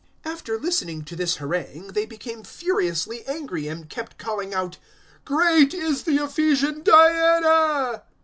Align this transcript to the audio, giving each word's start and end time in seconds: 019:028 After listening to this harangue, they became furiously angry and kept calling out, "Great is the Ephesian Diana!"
019:028 0.25 0.33
After 0.33 0.59
listening 0.59 1.03
to 1.03 1.15
this 1.15 1.35
harangue, 1.35 1.87
they 1.89 2.07
became 2.07 2.43
furiously 2.43 3.23
angry 3.27 3.67
and 3.67 3.87
kept 3.87 4.17
calling 4.17 4.51
out, 4.51 4.79
"Great 5.25 5.75
is 5.75 6.05
the 6.05 6.15
Ephesian 6.15 6.81
Diana!" 6.81 8.01